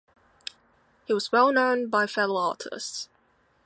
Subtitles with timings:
[1.05, 3.07] He was well known by fellow artists.